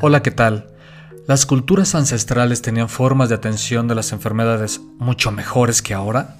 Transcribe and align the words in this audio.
Hola, 0.00 0.22
¿qué 0.22 0.30
tal? 0.30 0.68
¿Las 1.26 1.44
culturas 1.44 1.96
ancestrales 1.96 2.62
tenían 2.62 2.88
formas 2.88 3.30
de 3.30 3.34
atención 3.34 3.88
de 3.88 3.96
las 3.96 4.12
enfermedades 4.12 4.80
mucho 5.00 5.32
mejores 5.32 5.82
que 5.82 5.92
ahora? 5.92 6.36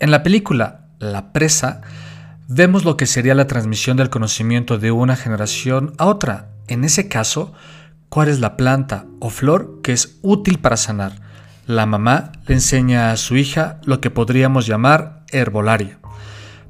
En 0.00 0.10
la 0.10 0.24
película 0.24 0.88
La 0.98 1.32
presa 1.32 1.82
vemos 2.48 2.84
lo 2.84 2.96
que 2.96 3.06
sería 3.06 3.36
la 3.36 3.46
transmisión 3.46 3.96
del 3.96 4.10
conocimiento 4.10 4.76
de 4.76 4.90
una 4.90 5.14
generación 5.14 5.94
a 5.98 6.06
otra. 6.06 6.48
En 6.66 6.82
ese 6.82 7.06
caso, 7.06 7.52
¿cuál 8.08 8.26
es 8.26 8.40
la 8.40 8.56
planta 8.56 9.04
o 9.20 9.30
flor 9.30 9.82
que 9.84 9.92
es 9.92 10.18
útil 10.22 10.58
para 10.58 10.76
sanar? 10.76 11.12
La 11.68 11.86
mamá 11.86 12.32
le 12.48 12.54
enseña 12.54 13.12
a 13.12 13.16
su 13.16 13.36
hija 13.36 13.78
lo 13.84 14.00
que 14.00 14.10
podríamos 14.10 14.66
llamar 14.66 15.22
herbolaria. 15.30 16.00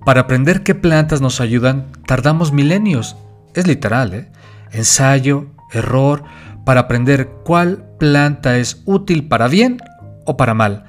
Para 0.05 0.21
aprender 0.21 0.65
qué 0.65 0.75
plantas 0.75 1.23
nos 1.23 1.41
ayudan, 1.41 1.87
tardamos 2.07 2.53
milenios. 2.53 3.17
Es 3.55 3.67
literal, 3.67 4.13
¿eh? 4.13 4.31
Ensayo, 4.71 5.49
error, 5.73 6.25
para 6.65 6.83
aprender 6.83 7.31
cuál 7.45 7.85
planta 7.99 8.59
es 8.59 8.83
útil 8.85 9.29
para 9.29 9.49
bien 9.49 9.79
o 10.27 10.37
para 10.37 10.55
mal, 10.55 10.85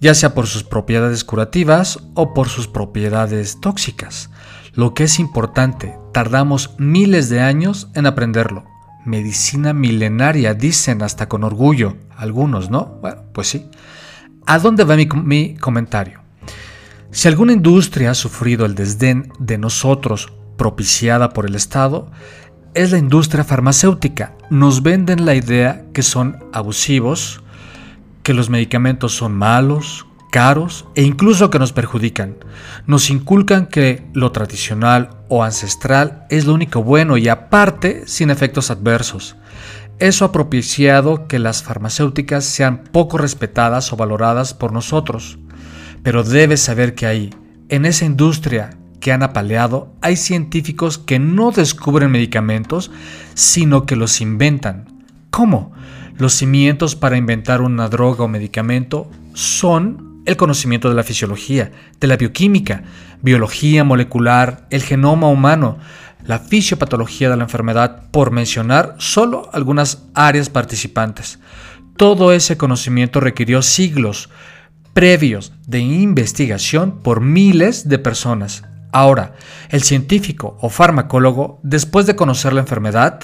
ya 0.00 0.14
sea 0.14 0.34
por 0.34 0.46
sus 0.46 0.64
propiedades 0.64 1.24
curativas 1.24 1.98
o 2.14 2.34
por 2.34 2.48
sus 2.48 2.68
propiedades 2.68 3.60
tóxicas. 3.60 4.30
Lo 4.74 4.92
que 4.92 5.04
es 5.04 5.18
importante, 5.18 5.96
tardamos 6.12 6.74
miles 6.78 7.28
de 7.28 7.40
años 7.40 7.88
en 7.94 8.06
aprenderlo. 8.06 8.64
Medicina 9.04 9.72
milenaria, 9.72 10.54
dicen 10.54 11.02
hasta 11.02 11.28
con 11.28 11.44
orgullo, 11.44 11.96
algunos, 12.16 12.70
¿no? 12.70 12.98
Bueno, 13.00 13.22
pues 13.32 13.48
sí. 13.48 13.68
¿A 14.46 14.58
dónde 14.58 14.84
va 14.84 14.96
mi, 14.96 15.06
mi 15.06 15.56
comentario? 15.56 16.20
Si 17.10 17.28
alguna 17.28 17.52
industria 17.52 18.10
ha 18.10 18.14
sufrido 18.14 18.66
el 18.66 18.74
desdén 18.74 19.32
de 19.38 19.58
nosotros 19.58 20.32
propiciada 20.56 21.30
por 21.30 21.46
el 21.46 21.54
Estado, 21.54 22.10
es 22.74 22.90
la 22.90 22.98
industria 22.98 23.44
farmacéutica. 23.44 24.34
Nos 24.50 24.82
venden 24.82 25.24
la 25.24 25.34
idea 25.34 25.84
que 25.92 26.02
son 26.02 26.38
abusivos, 26.52 27.40
que 28.22 28.34
los 28.34 28.50
medicamentos 28.50 29.14
son 29.14 29.34
malos, 29.34 30.06
caros 30.30 30.84
e 30.96 31.02
incluso 31.02 31.50
que 31.50 31.60
nos 31.60 31.72
perjudican. 31.72 32.36
Nos 32.86 33.10
inculcan 33.10 33.66
que 33.66 34.02
lo 34.12 34.32
tradicional 34.32 35.10
o 35.28 35.44
ancestral 35.44 36.26
es 36.30 36.44
lo 36.44 36.54
único 36.54 36.82
bueno 36.82 37.16
y 37.16 37.28
aparte 37.28 38.02
sin 38.06 38.30
efectos 38.30 38.70
adversos. 38.70 39.36
Eso 40.00 40.24
ha 40.24 40.32
propiciado 40.32 41.28
que 41.28 41.38
las 41.38 41.62
farmacéuticas 41.62 42.44
sean 42.44 42.82
poco 42.82 43.16
respetadas 43.16 43.92
o 43.92 43.96
valoradas 43.96 44.54
por 44.54 44.72
nosotros. 44.72 45.38
Pero 46.02 46.24
debes 46.24 46.60
saber 46.60 46.96
que 46.96 47.06
ahí, 47.06 47.30
en 47.68 47.86
esa 47.86 48.04
industria 48.04 48.70
que 49.04 49.12
han 49.12 49.22
apaleado, 49.22 49.92
hay 50.00 50.16
científicos 50.16 50.96
que 50.96 51.18
no 51.18 51.50
descubren 51.50 52.10
medicamentos, 52.10 52.90
sino 53.34 53.84
que 53.84 53.96
los 53.96 54.22
inventan. 54.22 55.04
¿Cómo? 55.28 55.72
Los 56.16 56.32
cimientos 56.32 56.96
para 56.96 57.18
inventar 57.18 57.60
una 57.60 57.90
droga 57.90 58.24
o 58.24 58.28
medicamento 58.28 59.10
son 59.34 60.22
el 60.24 60.38
conocimiento 60.38 60.88
de 60.88 60.94
la 60.94 61.02
fisiología, 61.02 61.70
de 62.00 62.06
la 62.06 62.16
bioquímica, 62.16 62.84
biología 63.20 63.84
molecular, 63.84 64.66
el 64.70 64.82
genoma 64.82 65.28
humano, 65.28 65.76
la 66.24 66.38
fisiopatología 66.38 67.28
de 67.28 67.36
la 67.36 67.44
enfermedad, 67.44 68.04
por 68.10 68.30
mencionar 68.30 68.94
solo 68.96 69.50
algunas 69.52 70.04
áreas 70.14 70.48
participantes. 70.48 71.40
Todo 71.98 72.32
ese 72.32 72.56
conocimiento 72.56 73.20
requirió 73.20 73.60
siglos 73.60 74.30
previos 74.94 75.52
de 75.66 75.80
investigación 75.80 77.02
por 77.02 77.20
miles 77.20 77.86
de 77.86 77.98
personas, 77.98 78.64
Ahora, 78.94 79.34
el 79.70 79.82
científico 79.82 80.56
o 80.60 80.68
farmacólogo, 80.68 81.58
después 81.64 82.06
de 82.06 82.14
conocer 82.14 82.52
la 82.52 82.60
enfermedad, 82.60 83.18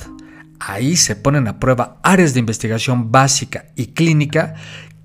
ahí 0.59 0.97
se 0.97 1.15
ponen 1.15 1.47
a 1.47 1.61
prueba 1.61 2.01
áreas 2.03 2.35
de 2.35 2.41
investigación 2.41 3.13
básica 3.13 3.67
y 3.77 3.93
clínica, 3.93 4.55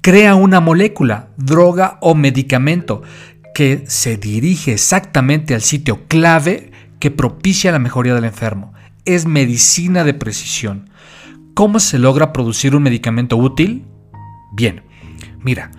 crea 0.01 0.33
una 0.33 0.61
molécula, 0.61 1.27
droga 1.37 1.99
o 2.01 2.15
medicamento 2.15 3.03
que 3.53 3.83
se 3.85 4.17
dirige 4.17 4.73
exactamente 4.73 5.53
al 5.53 5.61
sitio 5.61 6.07
clave 6.07 6.71
que 6.97 7.11
propicia 7.11 7.71
la 7.71 7.77
mejoría 7.77 8.15
del 8.15 8.25
enfermo. 8.25 8.73
Es 9.05 9.27
medicina 9.27 10.03
de 10.03 10.15
precisión. 10.15 10.89
¿Cómo 11.53 11.79
se 11.79 11.99
logra 11.99 12.33
producir 12.33 12.75
un 12.75 12.81
medicamento 12.81 13.37
útil? 13.37 13.85
Bien, 14.51 14.81
mira, 15.43 15.69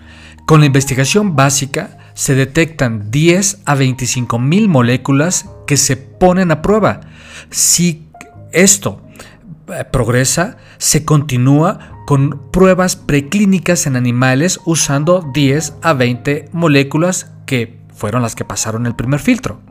con 0.45 0.61
la 0.61 0.65
investigación 0.65 1.35
básica 1.35 2.06
se 2.17 2.33
detectan 2.33 3.11
10 3.11 3.59
a 3.65 3.75
25 3.75 4.39
mil 4.39 4.67
moléculas 4.69 5.51
que 5.67 5.77
se 5.77 5.97
ponen 5.97 6.49
a 6.49 6.63
prueba. 6.63 7.01
Si 7.51 8.07
esto 8.51 9.03
eh, 9.67 9.85
progresa, 9.91 10.57
se 10.79 11.05
continúa 11.05 12.03
con 12.07 12.49
pruebas 12.51 12.95
preclínicas 12.95 13.85
en 13.85 13.95
animales 13.95 14.59
usando 14.65 15.29
10 15.31 15.75
a 15.83 15.93
20 15.93 16.49
moléculas 16.53 17.29
que 17.45 17.77
fueron 17.93 18.23
las 18.23 18.33
que 18.33 18.45
pasaron 18.45 18.87
el 18.87 18.95
primer 18.95 19.19
filtro. 19.19 19.61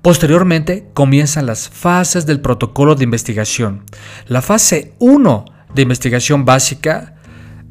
Posteriormente 0.00 0.88
comienzan 0.94 1.46
las 1.46 1.68
fases 1.68 2.24
del 2.24 2.40
protocolo 2.40 2.94
de 2.94 3.02
investigación. 3.02 3.82
La 4.28 4.42
fase 4.42 4.92
1 5.00 5.44
de 5.74 5.82
investigación 5.82 6.44
básica 6.44 7.13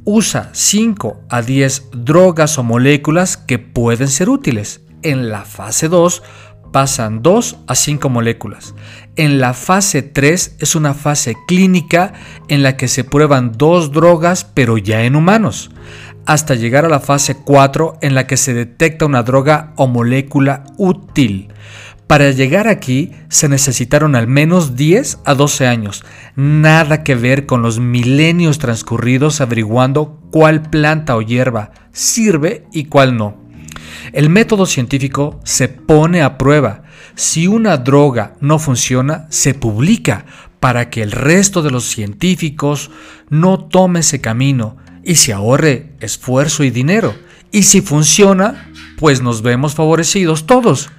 usa 0.05 0.49
5 0.53 1.23
a 1.29 1.41
10 1.41 1.89
drogas 1.93 2.57
o 2.57 2.63
moléculas 2.63 3.37
que 3.37 3.59
pueden 3.59 4.07
ser 4.07 4.29
útiles. 4.29 4.81
En 5.01 5.29
la 5.29 5.43
fase 5.43 5.89
2 5.89 6.23
pasan 6.71 7.21
2 7.21 7.57
a 7.67 7.75
5 7.75 8.09
moléculas. 8.09 8.73
En 9.15 9.39
la 9.39 9.53
fase 9.53 10.01
3 10.01 10.57
es 10.59 10.75
una 10.75 10.93
fase 10.93 11.35
clínica 11.47 12.13
en 12.47 12.63
la 12.63 12.75
que 12.75 12.87
se 12.87 13.03
prueban 13.03 13.53
dos 13.53 13.91
drogas 13.91 14.43
pero 14.43 14.77
ya 14.77 15.03
en 15.03 15.15
humanos, 15.15 15.69
hasta 16.25 16.55
llegar 16.55 16.83
a 16.83 16.89
la 16.89 16.99
fase 16.99 17.35
4 17.35 17.99
en 18.01 18.15
la 18.15 18.27
que 18.27 18.37
se 18.37 18.53
detecta 18.53 19.05
una 19.05 19.23
droga 19.23 19.73
o 19.77 19.87
molécula 19.87 20.63
útil. 20.77 21.49
Para 22.13 22.29
llegar 22.29 22.67
aquí 22.67 23.09
se 23.27 23.49
necesitaron 23.49 24.15
al 24.15 24.27
menos 24.27 24.75
10 24.75 25.21
a 25.25 25.33
12 25.33 25.65
años, 25.65 26.05
nada 26.35 27.03
que 27.03 27.15
ver 27.15 27.47
con 27.47 27.63
los 27.63 27.79
milenios 27.79 28.59
transcurridos 28.59 29.41
averiguando 29.41 30.21
cuál 30.29 30.61
planta 30.61 31.15
o 31.15 31.23
hierba 31.23 31.71
sirve 31.91 32.67
y 32.71 32.83
cuál 32.85 33.17
no. 33.17 33.41
El 34.11 34.29
método 34.29 34.67
científico 34.67 35.39
se 35.43 35.69
pone 35.69 36.21
a 36.21 36.37
prueba. 36.37 36.83
Si 37.15 37.47
una 37.47 37.77
droga 37.77 38.35
no 38.41 38.59
funciona, 38.59 39.25
se 39.31 39.55
publica 39.55 40.27
para 40.59 40.91
que 40.91 41.01
el 41.01 41.11
resto 41.11 41.63
de 41.63 41.71
los 41.71 41.85
científicos 41.85 42.91
no 43.31 43.57
tome 43.57 44.01
ese 44.01 44.21
camino 44.21 44.77
y 45.03 45.15
se 45.15 45.33
ahorre 45.33 45.95
esfuerzo 45.99 46.63
y 46.63 46.69
dinero. 46.69 47.15
Y 47.51 47.63
si 47.63 47.81
funciona, 47.81 48.71
pues 48.97 49.23
nos 49.23 49.41
vemos 49.41 49.73
favorecidos 49.73 50.45
todos. 50.45 50.91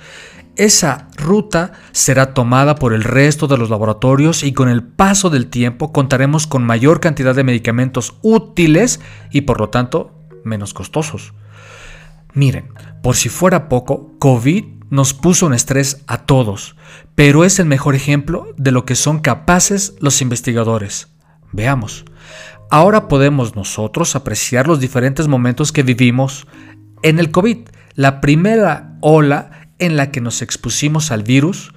Esa 0.56 1.08
ruta 1.16 1.72
será 1.90 2.32
tomada 2.32 2.76
por 2.76 2.92
el 2.92 3.02
resto 3.02 3.48
de 3.48 3.58
los 3.58 3.70
laboratorios 3.70 4.44
y 4.44 4.52
con 4.52 4.68
el 4.68 4.84
paso 4.84 5.28
del 5.30 5.48
tiempo 5.48 5.92
contaremos 5.92 6.46
con 6.46 6.64
mayor 6.64 7.00
cantidad 7.00 7.34
de 7.34 7.42
medicamentos 7.42 8.14
útiles 8.22 9.00
y 9.30 9.42
por 9.42 9.58
lo 9.58 9.70
tanto 9.70 10.12
menos 10.44 10.72
costosos. 10.72 11.34
Miren, 12.34 12.72
por 13.02 13.16
si 13.16 13.28
fuera 13.28 13.68
poco, 13.68 14.14
COVID 14.20 14.64
nos 14.90 15.12
puso 15.12 15.46
un 15.46 15.54
estrés 15.54 16.02
a 16.06 16.18
todos, 16.18 16.76
pero 17.16 17.44
es 17.44 17.58
el 17.58 17.66
mejor 17.66 17.96
ejemplo 17.96 18.46
de 18.56 18.70
lo 18.70 18.84
que 18.84 18.94
son 18.94 19.18
capaces 19.18 19.94
los 20.00 20.22
investigadores. 20.22 21.08
Veamos. 21.50 22.04
Ahora 22.70 23.08
podemos 23.08 23.56
nosotros 23.56 24.14
apreciar 24.14 24.68
los 24.68 24.80
diferentes 24.80 25.26
momentos 25.26 25.72
que 25.72 25.82
vivimos 25.82 26.46
en 27.02 27.18
el 27.18 27.30
COVID. 27.30 27.58
La 27.94 28.20
primera 28.20 28.96
ola 29.00 29.63
en 29.78 29.96
la 29.96 30.10
que 30.10 30.20
nos 30.20 30.42
expusimos 30.42 31.10
al 31.10 31.22
virus, 31.22 31.72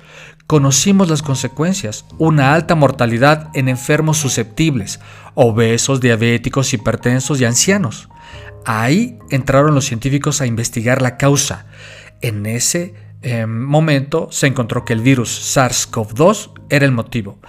conocimos 0.48 1.10
las 1.10 1.22
consecuencias, 1.22 2.06
una 2.18 2.54
alta 2.54 2.76
mortalidad 2.76 3.50
en 3.54 3.68
enfermos 3.68 4.18
susceptibles, 4.18 5.00
obesos, 5.36 6.00
diabéticos, 6.00 6.74
hipertensos 6.74 7.42
y 7.42 7.46
ancianos. 7.46 8.10
Ahí 8.66 9.18
entraron 9.30 9.76
los 9.76 9.86
científicos 9.86 10.42
a 10.42 10.46
investigar 10.46 11.02
la 11.02 11.18
causa. 11.18 11.66
En 12.22 12.46
ese 12.46 12.96
em, 13.22 13.64
momento 13.66 14.30
se 14.32 14.48
encontró 14.48 14.86
que 14.86 14.94
el 14.94 15.02
virus 15.02 15.56
SARS-CoV-2 15.56 16.52
era 16.70 16.86
el 16.86 16.92
motivo. 16.92 17.40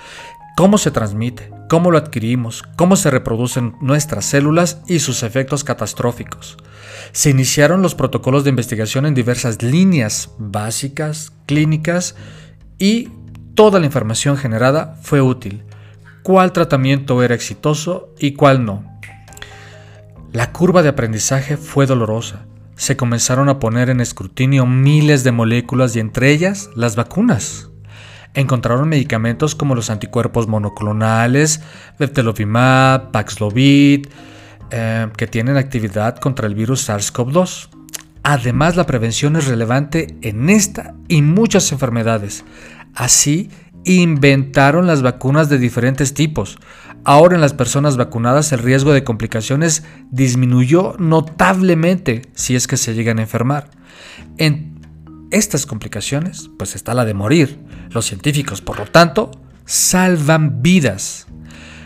¿Cómo 0.57 0.79
se 0.79 0.91
transmite? 0.91 1.58
¿Cómo 1.69 1.91
lo 1.91 1.99
adquirimos? 1.99 2.63
¿Cómo 2.77 2.97
se 2.97 3.11
reproducen 3.11 3.77
nuestras 3.83 4.25
células 4.25 4.81
y 4.87 5.01
sus 5.01 5.23
efectos 5.23 5.65
catastróficos? 5.65 6.57
Se 7.13 7.29
iniciaron 7.29 7.83
los 7.83 7.95
protocolos 7.95 8.43
de 8.43 8.51
investigación 8.51 9.05
en 9.05 9.13
diversas 9.13 9.63
líneas 9.63 10.31
básicas, 10.39 11.31
clínicas 11.45 12.17
y 12.79 13.11
toda 13.55 13.81
la 13.81 13.87
información 13.87 14.39
generada 14.39 14.97
fue 15.03 15.21
útil. 15.21 15.63
¿Cuál 16.23 16.53
tratamiento 16.53 17.23
era 17.23 17.35
exitoso 17.35 18.15
y 18.19 18.33
cuál 18.33 18.65
no? 18.65 18.99
La 20.33 20.53
curva 20.53 20.83
de 20.83 20.89
aprendizaje 20.89 21.59
fue 21.59 21.85
dolorosa. 21.85 22.47
Se 22.77 22.97
comenzaron 22.97 23.51
a 23.51 23.59
poner 23.59 23.91
en 23.91 24.01
escrutinio 24.01 24.65
miles 24.65 25.23
de 25.23 25.33
moléculas 25.33 25.95
y 25.97 26.01
entre 26.01 26.31
ellas 26.31 26.71
las 26.75 26.97
vacunas. 26.97 27.69
Encontraron 28.35 28.89
medicamentos 28.89 29.55
como 29.55 29.75
los 29.75 29.91
anticuerpos 29.91 30.47
monoclonales, 30.47 31.61
Beftelovimab, 31.99 33.11
Paxlovid, 33.11 34.07
eh, 34.71 35.09
que 35.17 35.27
tienen 35.27 35.57
actividad 35.57 36.17
contra 36.19 36.47
el 36.47 36.55
virus 36.55 36.89
SARS-CoV-2. 36.89 37.69
Además, 38.23 38.77
la 38.77 38.87
prevención 38.87 39.37
es 39.37 39.47
relevante 39.47 40.19
en 40.21 40.51
esta 40.51 40.95
y 41.09 41.23
muchas 41.23 41.73
enfermedades. 41.73 42.45
Así, 42.95 43.51
inventaron 43.85 44.87
las 44.87 45.03
vacunas 45.03 45.49
de 45.49 45.59
diferentes 45.59 46.15
tipos. 46.15 46.59
Ahora 47.05 47.37
en 47.37 47.41
las 47.41 47.55
personas 47.55 47.97
vacunadas 47.97 48.53
el 48.53 48.59
riesgo 48.59 48.93
de 48.93 49.05
complicaciones 49.05 49.85
disminuyó 50.11 50.95
notablemente 50.99 52.23
si 52.35 52.55
es 52.55 52.67
que 52.67 52.77
se 52.77 52.95
llegan 52.95 53.19
a 53.19 53.23
enfermar. 53.23 53.71
En 54.37 54.78
estas 55.31 55.67
complicaciones, 55.67 56.51
pues 56.59 56.75
está 56.75 56.95
la 56.95 57.05
de 57.05 57.15
morir. 57.15 57.59
Los 57.91 58.07
científicos, 58.07 58.61
por 58.61 58.79
lo 58.79 58.87
tanto, 58.87 59.31
salvan 59.65 60.63
vidas. 60.63 61.27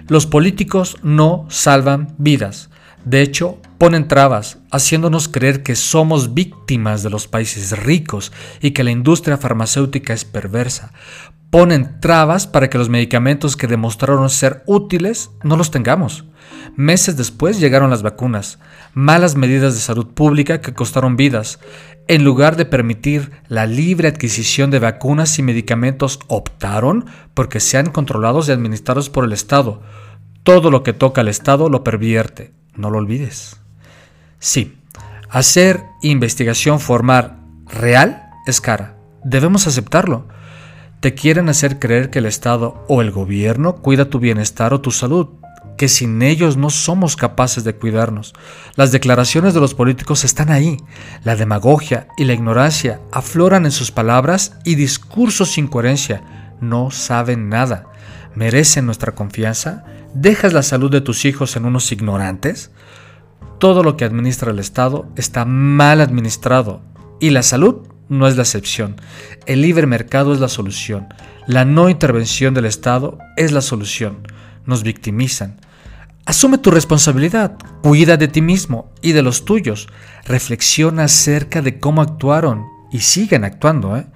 Los 0.09 0.27
políticos 0.27 0.97
no 1.03 1.47
salvan 1.49 2.15
vidas. 2.19 2.71
De 3.05 3.23
hecho, 3.23 3.59
ponen 3.79 4.07
trabas, 4.07 4.59
haciéndonos 4.71 5.27
creer 5.27 5.65
que 5.65 5.75
somos 5.75 6.35
víctimas 6.35 7.03
de 7.03 7.11
los 7.11 7.27
países 7.27 7.77
ricos 7.77 8.33
y 8.61 8.71
que 8.71 8.85
la 8.85 8.93
industria 8.93 9.39
farmacéutica 9.39 10.13
es 10.13 10.25
perversa 10.25 10.93
ponen 11.53 12.01
trabas 12.01 12.47
para 12.47 12.71
que 12.71 12.79
los 12.79 12.89
medicamentos 12.89 13.59
que 13.59 13.67
demostraron 13.67 14.31
ser 14.31 14.63
útiles 14.65 15.33
no 15.43 15.59
los 15.59 15.71
tengamos. 15.71 16.25
Meses 16.77 17.19
después 17.19 17.61
llegaron 17.61 17.91
las 17.91 18.03
vacunas, 18.03 18.59
malas 18.95 19.37
medidas 19.37 19.75
de 19.75 19.81
salud 19.81 20.07
pública 20.07 20.63
que 20.63 20.73
costaron 20.73 21.15
vidas. 21.15 21.61
En 22.09 22.25
lugar 22.25 22.57
de 22.57 22.65
permitir 22.65 23.33
la 23.49 23.67
libre 23.67 24.09
adquisición 24.09 24.71
de 24.71 24.79
vacunas 24.79 25.39
y 25.39 25.43
medicamentos, 25.43 26.21
optaron 26.27 27.05
porque 27.35 27.61
sean 27.61 27.91
controlados 27.91 28.49
y 28.49 28.53
administrados 28.53 29.11
por 29.11 29.25
el 29.27 29.35
Estado. 29.35 29.83
Todo 30.45 30.71
lo 30.71 30.83
que 30.83 30.95
toca 30.95 31.21
al 31.21 31.29
Estado 31.29 31.69
lo 31.69 31.85
pervierte, 31.85 32.55
no 32.77 32.89
lo 32.89 32.97
olvides. 32.97 33.59
Sí, 34.39 34.79
hacer 35.29 35.83
investigación 36.01 36.81
formal 36.81 37.45
real 37.67 38.31
es 38.47 38.63
cara. 38.63 38.97
Debemos 39.23 39.67
aceptarlo. 39.67 40.29
Te 41.03 41.15
quieren 41.15 41.49
hacer 41.49 41.81
creer 41.81 42.11
que 42.11 42.21
el 42.21 42.27
Estado 42.27 42.85
o 42.87 43.03
el 43.03 43.11
gobierno 43.11 43.75
cuida 43.75 44.05
tu 44.05 44.21
bienestar 44.21 44.73
o 44.73 44.81
tu 44.81 44.93
salud, 44.93 45.31
que 45.77 45.89
sin 45.89 46.23
ellos 46.23 46.57
no 46.57 46.71
somos 46.71 47.17
capaces 47.17 47.65
de 47.65 47.75
cuidarnos. 47.75 48.35
Las 48.77 48.93
declaraciones 48.93 49.53
de 49.53 49.59
los 49.59 49.75
políticos 49.75 50.23
están 50.23 50.53
ahí. 50.53 50.77
La 51.25 51.35
demagogia 51.35 52.07
y 52.17 52.23
la 52.23 52.35
ignorancia 52.35 53.01
afloran 53.11 53.65
en 53.65 53.73
sus 53.73 53.91
palabras 53.91 54.53
y 54.63 54.77
discursos 54.77 55.51
sin 55.51 55.67
coherencia. 55.67 56.23
No 56.61 56.93
saben 56.93 57.49
nada. 57.49 57.87
¿Merecen 58.37 58.87
nuestra 58.87 59.17
confianza? 59.17 59.83
¿Dejas 60.15 60.53
la 60.53 60.63
salud 60.63 60.93
de 60.93 61.01
tus 61.01 61.25
hijos 61.25 61.57
en 61.57 61.65
unos 61.65 61.91
ignorantes? 61.91 62.71
Todo 63.59 63.83
lo 63.83 63.97
que 63.97 64.05
administra 64.05 64.53
el 64.53 64.61
Estado 64.61 65.09
está 65.17 65.47
mal 65.47 66.01
administrado 66.01 66.81
y 67.19 67.31
la 67.31 67.43
salud 67.43 67.89
no 68.13 68.27
es 68.29 68.37
la 68.37 68.43
excepción. 68.43 68.97
El 69.47 69.63
libre 69.63 69.87
mercado 69.87 70.33
es 70.33 70.41
la 70.41 70.49
solución. 70.49 71.09
La 71.47 71.65
no 71.65 71.89
intervención 71.89 72.55
del 72.55 72.67
Estado 72.67 73.19
es 73.37 73.53
la 73.53 73.63
solución. 73.63 74.29
Nos 74.67 74.83
victimizan. 74.83 75.59
Asume 76.25 76.59
tu 76.59 76.71
responsabilidad, 76.71 77.57
cuida 77.83 78.17
de 78.17 78.29
ti 78.29 78.43
mismo 78.43 78.93
y 79.01 79.13
de 79.13 79.23
los 79.23 79.45
tuyos. 79.45 79.89
Reflexiona 80.25 81.05
acerca 81.05 81.63
de 81.63 81.81
cómo 81.81 82.03
actuaron 82.03 82.67
y 82.93 83.01
siguen 83.01 83.45
actuando. 83.45 83.97
¿eh? 83.97 84.07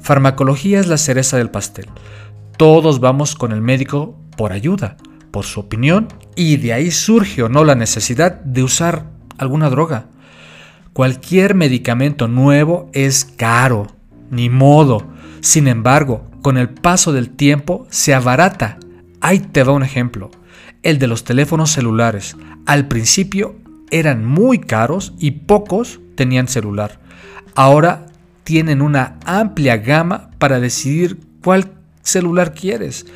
Farmacología 0.00 0.78
es 0.78 0.86
la 0.86 0.98
cereza 0.98 1.38
del 1.38 1.50
pastel. 1.50 1.86
Todos 2.58 3.00
vamos 3.00 3.34
con 3.34 3.52
el 3.52 3.62
médico 3.62 4.16
por 4.36 4.52
ayuda, 4.52 4.98
por 5.30 5.46
su 5.46 5.60
opinión, 5.60 6.08
y 6.36 6.58
de 6.58 6.74
ahí 6.74 6.90
surge 6.90 7.42
o 7.42 7.48
no 7.48 7.64
la 7.64 7.74
necesidad 7.74 8.40
de 8.40 8.62
usar 8.62 9.06
alguna 9.38 9.70
droga. 9.70 10.06
Cualquier 10.98 11.54
medicamento 11.54 12.26
nuevo 12.26 12.90
es 12.92 13.24
caro, 13.24 13.86
ni 14.32 14.50
modo. 14.50 15.06
Sin 15.42 15.68
embargo, 15.68 16.28
con 16.42 16.58
el 16.58 16.70
paso 16.70 17.12
del 17.12 17.30
tiempo 17.30 17.86
se 17.88 18.14
abarata. 18.14 18.80
Ahí 19.20 19.38
te 19.38 19.62
va 19.62 19.74
un 19.74 19.84
ejemplo. 19.84 20.28
El 20.82 20.98
de 20.98 21.06
los 21.06 21.22
teléfonos 21.22 21.70
celulares. 21.70 22.36
Al 22.66 22.88
principio 22.88 23.54
eran 23.92 24.24
muy 24.24 24.58
caros 24.58 25.14
y 25.20 25.30
pocos 25.30 26.00
tenían 26.16 26.48
celular. 26.48 26.98
Ahora 27.54 28.06
tienen 28.42 28.82
una 28.82 29.20
amplia 29.24 29.76
gama 29.76 30.30
para 30.38 30.58
decidir 30.58 31.20
cuál 31.44 31.74
celular 32.02 32.54
quieres. 32.54 33.06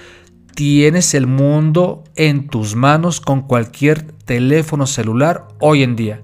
Tienes 0.55 1.15
el 1.15 1.27
mundo 1.27 2.05
en 2.15 2.47
tus 2.47 2.77
manos 2.77 3.21
con 3.21 3.43
cualquier 3.43 4.03
teléfono 4.03 4.87
celular 4.87 5.49
hoy 5.59 5.83
en 5.83 5.97
día. 5.97 6.23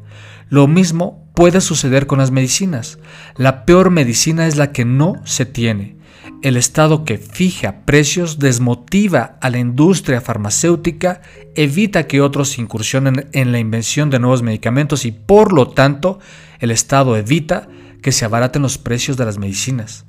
Lo 0.50 0.69
mismo 0.69 1.28
puede 1.38 1.61
suceder 1.61 2.08
con 2.08 2.19
las 2.19 2.32
medicinas. 2.32 2.99
La 3.37 3.64
peor 3.64 3.90
medicina 3.90 4.49
es 4.49 4.56
la 4.56 4.73
que 4.73 4.85
no 4.85 5.23
se 5.25 5.46
tiene. 5.46 5.96
El 6.43 6.56
Estado 6.56 7.05
que 7.05 7.17
fija 7.17 7.82
precios 7.85 8.40
desmotiva 8.40 9.38
a 9.40 9.49
la 9.49 9.58
industria 9.58 10.20
farmacéutica, 10.20 11.20
evita 11.55 12.08
que 12.08 12.23
otros 12.23 12.58
incursionen 12.58 13.29
en 13.31 13.52
la 13.52 13.61
invención 13.61 14.11
de 14.11 14.19
nuevos 14.19 14.43
medicamentos 14.43 15.05
y 15.05 15.12
por 15.12 15.52
lo 15.52 15.69
tanto 15.69 16.19
el 16.58 16.73
Estado 16.73 17.17
evita 17.17 17.69
que 18.02 18.11
se 18.11 18.25
abaraten 18.25 18.62
los 18.62 18.76
precios 18.76 19.17
de 19.17 19.25
las 19.25 19.38
medicinas. 19.38 20.06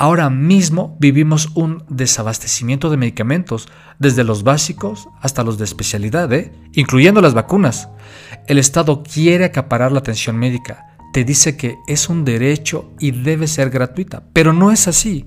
Ahora 0.00 0.30
mismo 0.30 0.96
vivimos 1.00 1.48
un 1.56 1.84
desabastecimiento 1.88 2.88
de 2.88 2.96
medicamentos, 2.96 3.68
desde 3.98 4.22
los 4.22 4.44
básicos 4.44 5.08
hasta 5.20 5.42
los 5.42 5.58
de 5.58 5.64
especialidad, 5.64 6.32
¿eh? 6.32 6.52
incluyendo 6.72 7.20
las 7.20 7.34
vacunas. 7.34 7.88
El 8.46 8.58
Estado 8.58 9.02
quiere 9.02 9.44
acaparar 9.44 9.90
la 9.90 9.98
atención 9.98 10.36
médica, 10.36 10.96
te 11.12 11.24
dice 11.24 11.56
que 11.56 11.78
es 11.88 12.08
un 12.08 12.24
derecho 12.24 12.92
y 13.00 13.10
debe 13.10 13.48
ser 13.48 13.70
gratuita, 13.70 14.22
pero 14.32 14.52
no 14.52 14.70
es 14.70 14.86
así. 14.86 15.26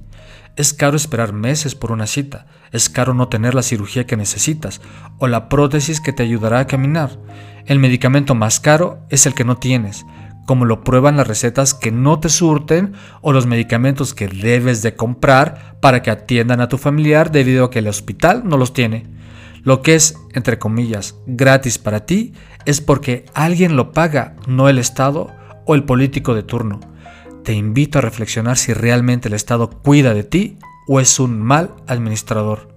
Es 0.56 0.74
caro 0.74 0.96
esperar 0.96 1.34
meses 1.34 1.76
por 1.76 1.92
una 1.92 2.08
cita, 2.08 2.46
es 2.72 2.90
caro 2.90 3.14
no 3.14 3.28
tener 3.28 3.54
la 3.54 3.64
cirugía 3.64 4.06
que 4.06 4.16
necesitas 4.16 4.80
o 5.18 5.28
la 5.28 5.50
prótesis 5.50 6.00
que 6.00 6.14
te 6.14 6.24
ayudará 6.24 6.60
a 6.60 6.68
caminar. 6.68 7.20
El 7.66 7.80
medicamento 7.80 8.36
más 8.36 8.62
caro 8.62 9.06
es 9.10 9.26
el 9.26 9.34
que 9.34 9.44
no 9.44 9.58
tienes, 9.58 10.06
como 10.52 10.66
lo 10.66 10.84
prueban 10.84 11.16
las 11.16 11.30
recetas 11.30 11.74
que 11.74 11.94
no 11.94 12.20
te 12.20 12.28
surten 12.28 12.92
o 13.22 13.32
los 13.32 13.46
medicamentos 13.46 14.14
que 14.14 14.28
debes 14.28 14.82
de 14.82 14.98
comprar 14.98 15.78
para 15.80 16.02
que 16.02 16.12
atiendan 16.12 16.60
a 16.60 16.68
tu 16.68 16.78
familiar 16.78 17.32
debido 17.32 17.64
a 17.64 17.72
que 17.72 17.80
el 17.80 17.88
hospital 17.88 18.42
no 18.44 18.58
los 18.58 18.74
tiene. 18.74 19.08
Lo 19.64 19.82
que 19.82 19.96
es, 19.96 20.18
entre 20.34 20.60
comillas, 20.60 21.16
gratis 21.26 21.78
para 21.78 22.06
ti 22.06 22.34
es 22.66 22.82
porque 22.82 23.28
alguien 23.34 23.78
lo 23.78 23.94
paga, 23.94 24.36
no 24.46 24.68
el 24.68 24.78
Estado 24.78 25.30
o 25.66 25.74
el 25.74 25.86
político 25.86 26.36
de 26.36 26.44
turno. 26.44 26.82
Te 27.46 27.54
invito 27.54 28.00
a 28.00 28.02
reflexionar 28.02 28.58
si 28.58 28.74
realmente 28.74 29.30
el 29.30 29.34
Estado 29.34 29.70
cuida 29.70 30.14
de 30.14 30.26
ti 30.26 30.58
o 30.86 31.00
es 31.00 31.18
un 31.18 31.42
mal 31.42 31.76
administrador. 31.88 32.76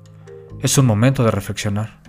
Es 0.62 0.78
un 0.78 0.86
momento 0.86 1.24
de 1.24 1.32
reflexionar. 1.32 2.03